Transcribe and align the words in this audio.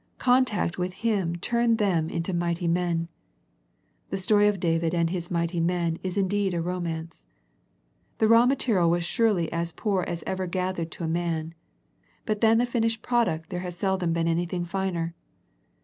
Con 0.17 0.45
tact 0.45 0.79
with 0.79 0.93
him 1.05 1.35
turned 1.35 1.77
them 1.77 2.09
into 2.09 2.33
mighty 2.33 2.67
men. 2.67 3.07
The 4.09 4.17
story 4.17 4.47
of 4.47 4.59
David 4.59 4.95
and 4.95 5.11
his 5.11 5.29
mighty 5.29 5.59
men 5.59 5.99
is 6.01 6.17
in 6.17 6.27
deed 6.27 6.55
a 6.55 6.59
romance. 6.59 7.27
The 8.17 8.27
raw 8.27 8.47
material 8.47 8.89
was 8.89 9.03
surely 9.03 9.51
as 9.53 9.71
poor 9.73 10.01
as 10.01 10.23
ever 10.25 10.47
gathered 10.47 10.89
to 10.93 11.03
a 11.03 11.07
man, 11.07 11.53
but 12.25 12.41
than 12.41 12.57
the 12.57 12.65
finished 12.65 13.03
product 13.03 13.51
there 13.51 13.59
has 13.59 13.77
seldom 13.77 14.11
been 14.11 14.27
any 14.27 14.47
thing 14.47 14.65
finer. 14.65 15.13